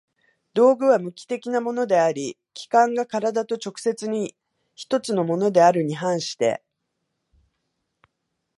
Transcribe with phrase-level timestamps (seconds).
[0.55, 4.35] 道具は無機的なものであり、器宮が身体と直接に
[4.73, 6.63] 一つのものであるに反して